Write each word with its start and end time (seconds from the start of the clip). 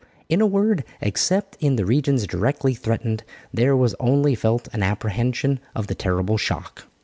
In 0.29 0.41
a 0.41 0.47
word, 0.47 0.83
except 0.99 1.57
in 1.59 1.75
the 1.75 1.85
regions 1.85 2.25
directly 2.25 2.73
threatened, 2.73 3.23
there 3.53 3.77
was 3.77 3.93
only 3.99 4.33
felt 4.33 4.67
an 4.73 4.81
apprehension 4.81 5.59
of 5.75 5.85
the 5.85 5.93
terrible 5.93 6.39
shock. 6.39 6.87